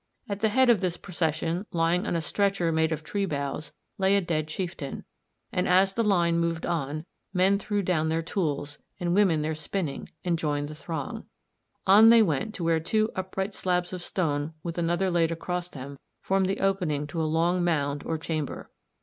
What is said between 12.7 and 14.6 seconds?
two upright slabs of stone